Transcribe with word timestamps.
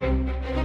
Thank 0.00 0.56
you. 0.56 0.59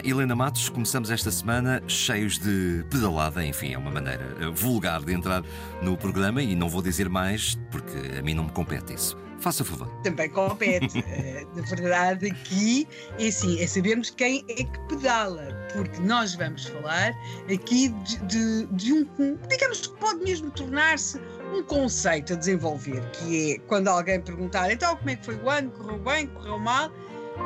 Olá, 0.00 0.08
Helena 0.08 0.34
Matos. 0.34 0.70
Começamos 0.70 1.10
esta 1.10 1.30
semana 1.30 1.82
cheios 1.86 2.38
de 2.38 2.84
pedalada. 2.90 3.44
Enfim, 3.44 3.74
é 3.74 3.78
uma 3.78 3.90
maneira 3.90 4.34
eh, 4.40 4.46
vulgar 4.50 5.02
de 5.02 5.12
entrar 5.12 5.42
no 5.82 5.94
programa 5.96 6.42
e 6.42 6.54
não 6.56 6.70
vou 6.70 6.80
dizer 6.80 7.08
mais 7.08 7.58
porque 7.70 8.18
a 8.18 8.22
mim 8.22 8.32
não 8.32 8.44
me 8.44 8.50
compete 8.50 8.94
isso. 8.94 9.16
Faça 9.40 9.62
favor. 9.62 9.88
Também 10.02 10.30
compete. 10.30 11.04
Eh, 11.10 11.44
na 11.54 11.62
verdade, 11.62 12.28
aqui 12.28 12.88
é 13.18 13.28
assim: 13.28 13.60
é 13.60 13.66
sabermos 13.66 14.08
quem 14.10 14.44
é 14.48 14.64
que 14.64 14.80
pedala, 14.88 15.48
porque 15.74 16.00
nós 16.00 16.34
vamos 16.34 16.64
falar 16.66 17.12
aqui 17.52 17.88
de, 17.88 18.16
de, 18.20 18.66
de 18.66 18.92
um, 18.92 19.06
digamos 19.48 19.86
que 19.86 19.96
pode 19.98 20.20
mesmo 20.22 20.50
tornar-se 20.52 21.20
um 21.52 21.62
conceito 21.64 22.32
a 22.32 22.36
desenvolver, 22.36 23.02
que 23.10 23.52
é 23.52 23.58
quando 23.66 23.88
alguém 23.88 24.20
perguntar 24.20 24.70
então 24.70 24.96
como 24.96 25.10
é 25.10 25.16
que 25.16 25.26
foi 25.26 25.36
o 25.36 25.50
ano, 25.50 25.70
correu 25.72 25.98
bem, 25.98 26.26
correu 26.28 26.58
mal 26.58 26.90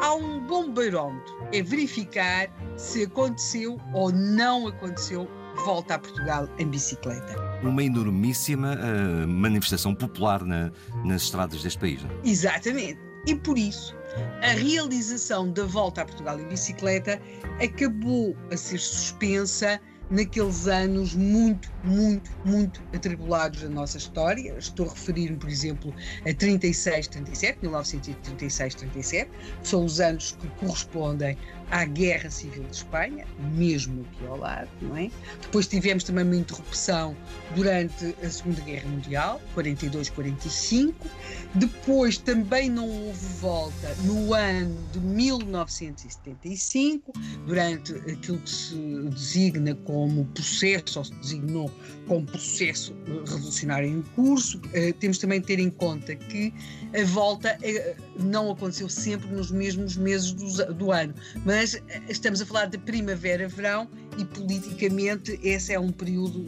há 0.01 0.15
um 0.15 0.41
bom 0.41 0.73
barómetro. 0.73 1.34
É 1.53 1.62
verificar 1.62 2.48
se 2.77 3.05
aconteceu 3.05 3.79
ou 3.93 4.12
não 4.12 4.69
aconteceu 4.69 5.29
volta 5.65 5.95
a 5.95 5.98
Portugal 5.98 6.48
em 6.59 6.66
bicicleta. 6.66 7.35
Uma 7.62 7.83
enormíssima 7.83 8.75
uh, 8.75 9.29
manifestação 9.29 9.95
popular 9.95 10.45
na, 10.45 10.71
nas 11.05 11.23
estradas 11.23 11.62
deste 11.62 11.79
país. 11.79 12.02
Não? 12.02 12.11
É? 12.11 12.15
Exatamente. 12.25 12.99
E 13.27 13.35
por 13.35 13.57
isso, 13.57 13.97
a 14.43 14.49
realização 14.49 15.51
da 15.51 15.65
volta 15.65 16.02
a 16.02 16.05
Portugal 16.05 16.38
em 16.38 16.47
bicicleta 16.47 17.21
acabou 17.63 18.37
a 18.52 18.57
ser 18.57 18.79
suspensa 18.79 19.80
naqueles 20.14 20.68
anos 20.68 21.14
muito, 21.14 21.70
muito, 21.82 22.30
muito 22.45 22.80
atribulados 22.95 23.62
da 23.62 23.68
nossa 23.68 23.98
história. 23.98 24.54
Estou 24.59 24.87
a 24.87 24.90
referir-me, 24.90 25.37
por 25.37 25.51
exemplo, 25.51 25.93
a 26.29 26.32
36, 26.32 27.09
37, 27.09 27.59
1936, 27.62 28.74
37. 28.76 29.30
São 29.62 29.84
os 29.84 30.01
anos 30.01 30.37
que 30.40 30.46
correspondem 30.65 31.37
à 31.71 31.84
Guerra 31.84 32.30
Civil 32.30 32.65
de 32.65 32.76
Espanha, 32.76 33.26
mesmo 33.54 34.02
aqui 34.02 34.26
ao 34.26 34.37
lado, 34.37 34.68
não 34.80 34.96
é? 34.96 35.10
Depois 35.43 35.66
tivemos 35.66 36.04
também 36.04 36.24
uma 36.24 36.37
interrupção 36.37 37.16
durante 37.54 38.15
a 38.23 38.30
Segunda 38.30 38.60
Guerra 38.60 38.88
Mundial, 38.88 39.43
42, 39.54 40.10
45. 40.10 41.09
Depois 41.54 42.18
também 42.18 42.71
não 42.71 42.88
houve 42.88 43.26
volta 43.40 43.95
no 44.04 44.32
ano 44.34 44.76
de 44.93 45.01
1975, 45.01 47.12
durante 47.46 47.95
aquilo 47.95 48.38
que 48.38 48.51
se 48.51 48.76
designa 49.10 49.74
como 49.74 50.04
processo, 50.27 50.99
ou 50.99 51.05
se 51.05 51.15
designou 51.15 51.71
como 52.07 52.27
processo 52.27 52.95
revolucionário 53.27 53.88
em 53.88 54.02
curso. 54.15 54.59
Uh, 54.59 54.93
temos 54.99 55.19
também 55.19 55.41
de 55.41 55.46
ter 55.46 55.59
em 55.59 55.71
conta 55.71 56.15
que 56.15 56.52
a 56.99 57.05
volta 57.07 57.57
uh, 57.59 58.23
não 58.23 58.51
aconteceu 58.51 58.88
sempre 58.88 59.29
nos 59.29 59.51
mesmos 59.51 59.96
meses 59.96 60.33
do, 60.33 60.74
do 60.74 60.93
ano, 60.93 61.15
mas 61.45 61.74
uh, 61.74 61.80
estamos 62.09 62.41
a 62.41 62.46
falar 62.46 62.66
de 62.66 62.79
primavera-verão 62.79 63.88
e 64.19 64.25
politicamente 64.25 65.38
esse 65.43 65.72
é 65.72 65.81
um 65.81 65.91
período, 65.91 66.47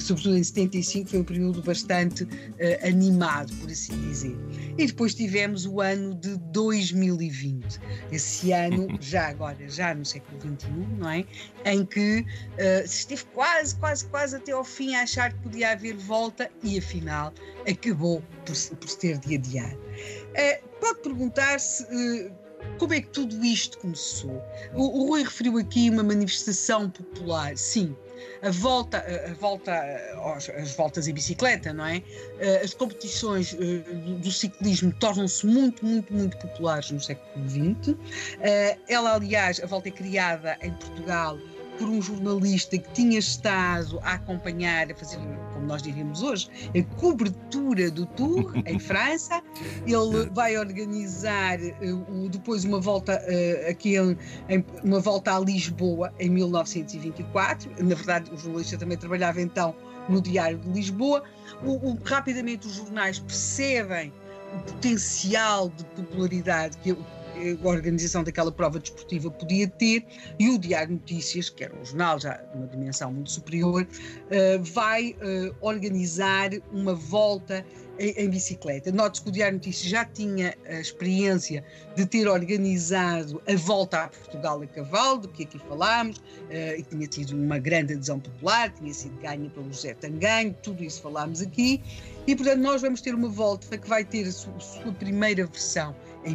sobretudo 0.00 0.36
em 0.36 0.44
75, 0.44 1.10
foi 1.10 1.20
um 1.20 1.24
período 1.24 1.62
bastante 1.62 2.26
animado, 2.82 3.52
por 3.56 3.70
assim 3.70 3.98
dizer. 4.08 4.36
E 4.78 4.86
depois 4.86 5.14
tivemos 5.14 5.66
o 5.66 5.80
ano 5.80 6.14
de 6.14 6.36
2020, 6.52 7.80
esse 8.10 8.52
ano, 8.52 8.88
já 9.00 9.28
agora, 9.28 9.68
já 9.68 9.94
no 9.94 10.04
século 10.04 10.40
XXI, 10.40 10.68
não 10.98 11.10
é? 11.10 11.24
Em 11.64 11.84
que 11.84 12.24
se 12.86 12.98
esteve 12.98 13.24
quase, 13.34 13.76
quase, 13.76 14.06
quase 14.06 14.36
até 14.36 14.52
ao 14.52 14.64
fim 14.64 14.94
a 14.94 15.02
achar 15.02 15.32
que 15.32 15.40
podia 15.40 15.72
haver 15.72 15.96
volta 15.96 16.50
e 16.62 16.78
afinal 16.78 17.32
acabou 17.68 18.22
por, 18.44 18.76
por 18.76 18.94
ter 18.96 19.18
de 19.18 19.36
adiar. 19.36 19.74
Uh, 19.74 20.68
pode 20.80 21.00
perguntar-se 21.00 21.84
uh, 21.84 22.43
como 22.78 22.94
é 22.94 23.00
que 23.00 23.08
tudo 23.08 23.44
isto 23.44 23.78
começou. 23.78 24.42
O, 24.74 25.02
o 25.02 25.08
Rui 25.08 25.22
referiu 25.22 25.58
aqui 25.58 25.90
uma 25.90 26.02
manifestação 26.02 26.90
popular, 26.90 27.56
sim. 27.56 27.96
A 28.42 28.50
volta, 28.50 29.04
a 29.30 29.34
volta 29.34 29.72
as 30.56 30.74
voltas 30.74 31.08
em 31.08 31.14
bicicleta, 31.14 31.72
não 31.72 31.84
é? 31.84 32.02
Eh, 32.38 32.60
as 32.62 32.72
competições 32.72 33.54
do 33.54 34.30
ciclismo 34.30 34.92
tornam-se 34.94 35.46
muito, 35.46 35.84
muito, 35.84 36.12
muito 36.12 36.36
populares 36.38 36.90
no 36.90 37.00
século 37.00 37.48
XX. 37.48 37.96
Ela, 38.88 39.14
aliás, 39.14 39.60
a 39.62 39.66
volta 39.66 39.88
é 39.88 39.92
criada 39.92 40.56
em 40.62 40.72
Portugal 40.72 41.38
por 41.78 41.88
um 41.88 42.00
jornalista 42.00 42.78
que 42.78 42.90
tinha 42.92 43.18
estado 43.18 43.98
a 44.02 44.14
acompanhar, 44.14 44.90
a 44.90 44.94
fazer, 44.94 45.18
como 45.52 45.66
nós 45.66 45.82
diríamos 45.82 46.22
hoje, 46.22 46.48
a 46.76 46.96
cobertura 46.96 47.90
do 47.90 48.06
Tour 48.06 48.52
em 48.66 48.78
França. 48.78 49.42
Ele 49.86 50.30
vai 50.32 50.56
organizar 50.56 51.58
uh, 51.60 52.28
depois 52.28 52.64
uma 52.64 52.80
volta 52.80 53.20
uh, 53.20 53.70
aqui 53.70 53.96
em, 53.96 54.16
em, 54.48 54.64
uma 54.82 55.00
volta 55.00 55.36
a 55.36 55.40
Lisboa 55.40 56.12
em 56.18 56.30
1924. 56.30 57.70
Na 57.82 57.94
verdade, 57.94 58.30
o 58.32 58.36
jornalista 58.36 58.78
também 58.78 58.96
trabalhava 58.96 59.40
então 59.40 59.74
no 60.08 60.20
Diário 60.20 60.58
de 60.58 60.70
Lisboa. 60.70 61.22
O, 61.62 61.90
o, 61.90 61.98
rapidamente 62.04 62.66
os 62.66 62.74
jornais 62.74 63.18
percebem 63.18 64.12
o 64.54 64.62
potencial 64.72 65.68
de 65.70 65.84
popularidade 65.86 66.76
que 66.78 66.96
a 67.62 67.68
organização 67.68 68.22
daquela 68.22 68.52
prova 68.52 68.78
desportiva 68.78 69.30
podia 69.30 69.68
ter, 69.68 70.04
e 70.38 70.50
o 70.50 70.58
Diário 70.58 70.92
Notícias, 70.92 71.50
que 71.50 71.64
era 71.64 71.74
um 71.76 71.84
jornal 71.84 72.18
já 72.20 72.34
de 72.34 72.56
uma 72.56 72.66
dimensão 72.66 73.12
muito 73.12 73.30
superior, 73.30 73.86
uh, 73.86 74.62
vai 74.62 75.10
uh, 75.12 75.54
organizar 75.60 76.50
uma 76.72 76.94
volta 76.94 77.64
em, 77.98 78.28
bicicleta. 78.28 78.90
Note-se 78.90 79.22
que 79.22 79.28
o 79.28 79.32
Diário 79.32 79.54
Notícias 79.54 79.88
já 79.88 80.04
tinha 80.04 80.54
a 80.66 80.80
experiência 80.80 81.64
de 81.94 82.04
ter 82.04 82.26
organizado 82.26 83.40
a 83.46 83.56
volta 83.56 84.04
a 84.04 84.08
Portugal 84.08 84.60
a 84.60 84.66
cavalo, 84.66 85.20
do 85.20 85.28
que 85.28 85.44
aqui 85.44 85.58
falámos, 85.60 86.20
e 86.50 86.82
tinha 86.82 87.06
tido 87.06 87.36
uma 87.36 87.56
grande 87.58 87.94
adesão 87.94 88.18
popular, 88.18 88.72
tinha 88.72 88.92
sido 88.92 89.16
ganha 89.20 89.48
pelo 89.48 89.72
José 89.72 89.94
Tanganho, 89.94 90.56
tudo 90.60 90.82
isso 90.82 91.00
falámos 91.02 91.40
aqui, 91.40 91.80
e 92.26 92.34
portanto 92.34 92.60
nós 92.60 92.82
vamos 92.82 93.00
ter 93.00 93.14
uma 93.14 93.28
volta 93.28 93.78
que 93.78 93.88
vai 93.88 94.04
ter 94.04 94.26
a 94.26 94.32
sua, 94.32 94.92
primeira 94.98 95.46
versão 95.46 95.94
em 96.24 96.34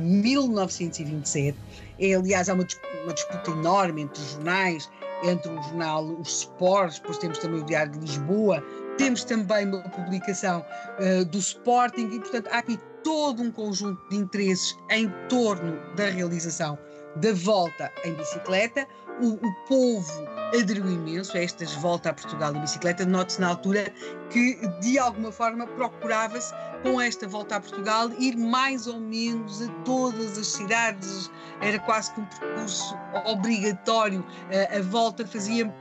1927. 0.89 1.57
É, 2.00 2.13
aliás, 2.13 2.50
há 2.50 2.53
uma, 2.53 2.66
uma 3.03 3.13
disputa 3.13 3.51
enorme 3.51 4.01
entre 4.03 4.22
os 4.22 4.31
jornais, 4.31 4.89
entre 5.23 5.51
o 5.51 5.61
jornal 5.63 6.05
Os 6.05 6.39
Sports, 6.39 7.00
depois 7.00 7.17
temos 7.17 7.38
também 7.39 7.61
o 7.61 7.66
Diário 7.66 7.91
de 7.94 8.00
Lisboa, 8.00 8.63
temos 8.97 9.23
também 9.23 9.66
uma 9.67 9.81
publicação 9.89 10.66
uh, 11.00 11.25
do 11.25 11.38
Sporting 11.38 12.09
e, 12.11 12.19
portanto, 12.19 12.47
há 12.51 12.59
aqui 12.59 12.77
todo 13.03 13.41
um 13.41 13.51
conjunto 13.51 14.01
de 14.09 14.17
interesses 14.17 14.75
em 14.89 15.09
torno 15.29 15.79
da 15.95 16.09
realização 16.09 16.77
da 17.18 17.34
volta 17.34 17.92
em 18.03 18.14
bicicleta. 18.14 18.88
O, 19.22 19.34
o 19.34 19.53
povo 19.68 20.28
aderiu 20.58 20.90
imenso 20.90 21.36
a 21.36 21.42
estas 21.42 21.74
voltas 21.75 22.12
a 22.12 22.14
Portugal 22.14 22.56
em 22.56 22.62
bicicleta. 22.62 23.06
Note-se 23.06 23.42
na 23.42 23.50
altura 23.50 23.92
que, 24.30 24.56
de 24.81 24.97
alguma 24.97 25.31
forma, 25.31 25.68
procurava-se, 25.68 26.53
com 26.84 27.02
esta 27.02 27.28
volta 27.28 27.58
a 27.58 27.59
Portugal, 27.59 28.09
ir 28.18 28.38
mais 28.38 28.88
ou 28.88 29.00
menos 29.00 29.62
a 29.62 29.68
todas 29.84 30.38
as 30.38 30.48
cidades. 30.48 31.30
Era 31.62 31.80
quase 31.80 32.14
que 32.14 32.22
um 32.22 32.25
percurso 32.25 32.96
obrigatório. 33.25 34.25
A, 34.72 34.78
a 34.78 34.81
volta 34.81 35.28
fazia 35.28 35.74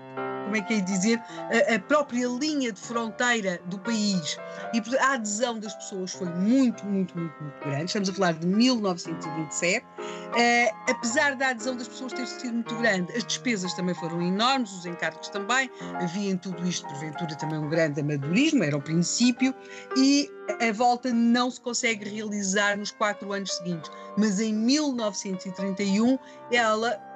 como 0.49 0.57
é 0.57 0.63
que 0.63 0.75
é 0.75 0.81
dizer, 0.81 1.21
a, 1.69 1.75
a, 1.75 1.79
própria 1.79 2.27
linha 2.27 2.73
de 2.73 2.81
fronteira 2.81 3.61
do 3.67 3.79
país. 3.79 4.39
E 4.73 4.83
a 4.99 5.13
adesão 5.13 5.59
das 5.59 5.75
pessoas 5.75 6.13
foi 6.13 6.29
muito, 6.29 6.85
muito, 6.87 7.17
muito, 7.17 7.43
muito 7.43 7.61
grande. 7.61 7.85
Estamos 7.85 8.09
a 8.09 8.15
falar 8.15 8.33
de 8.33 8.47
1927. 8.47 9.85
Uh, 9.85 10.91
apesar 10.91 11.37
da 11.37 11.49
adesão 11.49 11.77
das 11.77 11.87
pessoas 11.87 12.13
ter 12.15 12.27
sido 12.27 12.55
muito 12.55 12.75
grande, 12.77 13.13
as 13.13 13.25
despesas 13.25 13.75
também 13.75 13.95
foram 13.95 14.23
enormes, 14.23 14.73
os 14.73 14.87
encargos 14.87 15.29
também. 15.29 15.71
Havia 16.01 16.31
em 16.31 16.37
tudo 16.39 16.67
isto, 16.67 16.87
porventura, 16.89 17.35
também 17.37 17.59
um 17.59 17.69
grande 17.69 18.01
amadorismo, 18.01 18.65
era 18.65 18.77
o 18.77 18.81
princípio. 18.81 19.55
E 19.97 20.31
a 20.67 20.73
volta 20.73 21.13
não 21.13 21.51
se 21.51 21.61
consegue 21.61 22.09
realizar 22.09 22.79
nos 22.79 22.91
quatro 22.91 23.33
anos 23.33 23.53
seguintes, 23.53 23.91
mas 24.17 24.41
em 24.41 24.55
1931 24.55 26.19
ela 26.51 27.08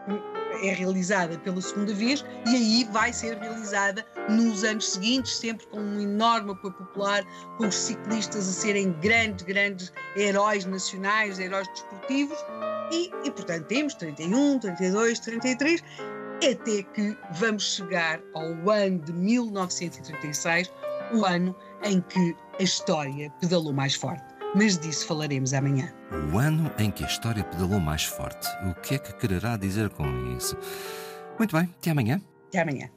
é 0.63 0.73
realizada 0.73 1.39
pela 1.39 1.61
segunda 1.61 1.95
vez 1.95 2.25
e 2.47 2.57
aí 2.57 2.89
vai 2.93 3.13
ser 3.13 3.39
realizada 3.39 4.05
nos 4.29 4.65
anos 4.65 4.93
seguintes, 4.93 5.37
sempre 5.37 5.67
com 5.67 5.81
um 5.81 6.01
enorme 6.01 6.53
apoio 6.53 6.75
popular, 6.75 7.25
com 7.57 7.67
os 7.67 7.75
ciclistas 7.75 8.49
a 8.49 8.53
serem 8.53 8.93
grandes, 9.01 9.45
grandes 9.45 9.93
heróis 10.17 10.65
nacionais, 10.65 11.39
heróis 11.39 11.69
desportivos 11.69 12.39
e, 12.93 13.11
e 13.25 13.31
portanto 13.31 13.67
temos 13.67 13.95
31, 13.95 14.59
32, 14.59 15.19
33 15.21 15.83
até 16.51 16.83
que 16.83 17.17
vamos 17.33 17.77
chegar 17.77 18.21
ao 18.35 18.71
ano 18.71 18.99
de 18.99 19.13
1936, 19.13 20.73
o 21.13 21.25
ano 21.25 21.55
em 21.85 22.01
que 22.01 22.37
a 22.59 22.63
história 22.63 23.31
pedalou 23.41 23.73
mais 23.73 23.95
forte. 23.95 24.32
Mas 24.55 24.79
disso 24.79 25.07
falaremos 25.07 25.55
amanhã. 25.55 25.93
O 26.33 26.39
ano 26.39 26.71
em 26.79 26.91
que 26.91 27.05
a 27.05 27.07
história 27.07 27.45
pedalou 27.45 27.81
mais 27.81 28.05
forte. 28.05 28.49
O 28.69 28.75
que 28.75 28.95
é 28.95 28.99
que 28.99 29.13
quererá 29.15 29.57
dizer 29.57 29.91
com 29.91 30.07
isso? 30.37 30.57
Muito 31.39 31.57
bem, 31.57 31.69
até 31.79 31.91
amanhã. 31.91 32.21
Até 32.49 32.61
amanhã. 32.61 32.91